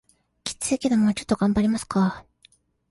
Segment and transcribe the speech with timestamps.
[0.43, 2.25] キツいけどもうちょっと頑張りますか